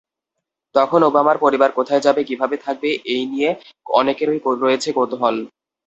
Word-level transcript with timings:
তখন 0.75 0.99
ওবামার 1.03 1.37
পরিবার 1.37 1.69
কোথায় 1.71 2.01
যাবে, 2.01 2.21
কীভাবে 2.23 2.55
থাকবে—এই 2.57 3.23
নিয়ে 3.31 3.49
অনেকেরই 3.93 4.39
রয়েছে 4.63 4.89
কৌতূহল। 4.91 5.35